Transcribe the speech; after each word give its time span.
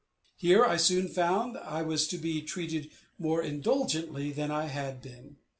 Here 0.35 0.65
I 0.65 0.77
soon 0.77 1.09
found 1.09 1.59
I 1.59 1.83
was 1.83 2.07
to 2.07 2.17
be 2.17 2.41
treated 2.41 2.89
more 3.19 3.43
indulgently 3.43 4.31
than 4.31 4.49
I 4.49 4.65
had 4.65 4.99
been. 4.99 5.37